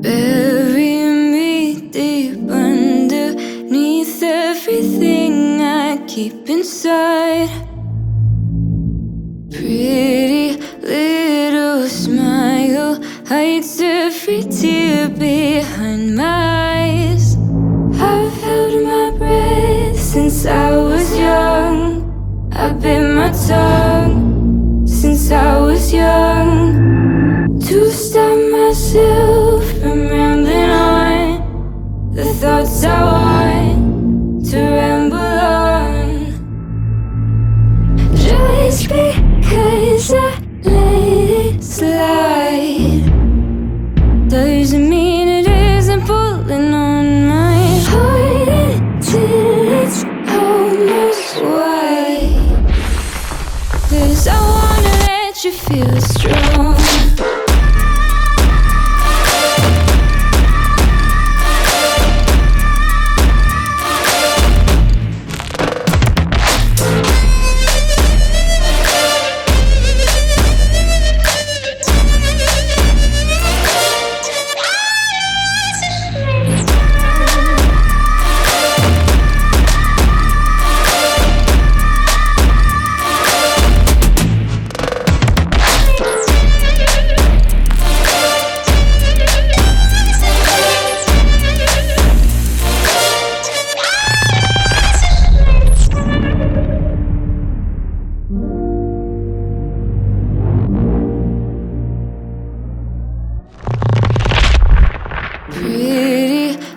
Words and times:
Bury 0.00 1.02
me 1.32 1.90
deep 1.90 2.48
underneath 2.48 4.22
everything 4.22 5.60
I 5.60 5.96
keep 6.06 6.48
inside. 6.48 7.50
Pretty 9.50 10.52
little 10.80 11.88
smile 11.88 13.02
hides 13.26 13.80
every 13.80 14.42
tear 14.44 15.08
behind 15.08 16.14
my 16.14 17.02
eyes. 17.02 17.36
I've 18.00 18.32
held 18.40 18.80
my 18.84 19.18
breath 19.18 19.98
since 19.98 20.46
I 20.46 20.76
was 20.76 21.18
young. 21.18 22.52
I 22.52 22.72
bit 22.72 23.02
my 23.02 23.32
tongue 23.48 24.86
since 24.86 25.32
I 25.32 25.58
was 25.60 25.92
young. 25.92 27.58
To 27.58 27.90
stop 27.90 28.38
myself 28.52 29.27
thoughts 32.68 32.84
I 32.84 33.74
to 34.50 34.58
ramble 34.58 35.16
on. 35.16 36.32
Just 38.14 38.88
because 38.88 40.12
I 40.12 40.38
let 40.62 41.54
it 41.54 41.64
slide 41.64 43.04
doesn't 44.28 44.88
mean 44.88 45.28
it 45.28 45.46
isn't 45.46 46.02
pulling 46.06 46.74
on 46.74 47.28
my 47.28 47.78
heart 47.88 48.48
until 48.48 49.82
it's 49.82 50.04
almost 50.28 51.36
white. 51.42 52.36
Cause 53.88 54.28
I 54.28 54.40
wanna 54.40 54.94
let 55.06 55.44
you 55.44 55.52
feel 55.52 56.00
strong. 56.00 57.07
Pretty 98.28 98.36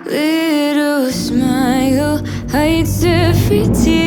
little 0.06 1.12
smile 1.12 2.24
hides 2.50 3.04
every 3.04 3.66
tear 3.74 4.01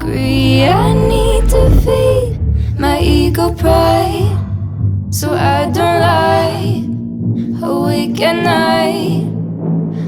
hungry, 0.00 0.64
I 0.64 0.92
need 0.94 1.48
to 1.50 1.70
feed 1.82 2.78
my 2.78 3.00
ego 3.00 3.52
pride 3.52 4.36
so 5.10 5.32
I 5.34 5.64
don't 5.70 6.00
lie 6.00 6.84
awake 7.62 8.20
at 8.20 8.42
night 8.42 9.26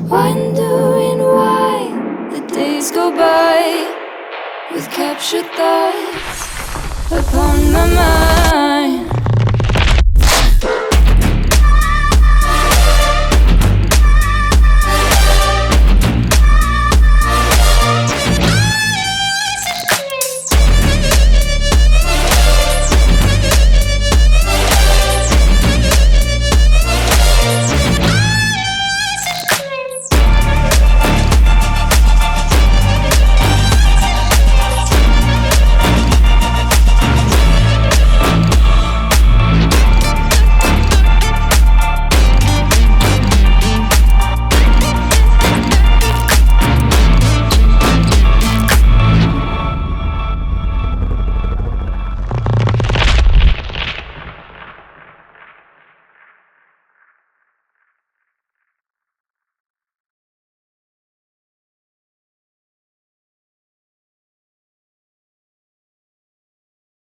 wondering 0.08 1.19
why 1.19 2.31
the 2.32 2.41
days 2.54 2.91
go 2.91 3.10
by 3.10 3.60
with 4.72 4.91
captured 4.91 5.47
thoughts 5.52 6.47
upon 7.10 7.72
my 7.72 7.86
mind 7.94 8.22